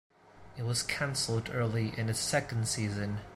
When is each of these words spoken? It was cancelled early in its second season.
It 0.57 0.63
was 0.63 0.81
cancelled 0.81 1.51
early 1.53 1.93
in 1.95 2.09
its 2.09 2.17
second 2.17 2.67
season. 2.67 3.19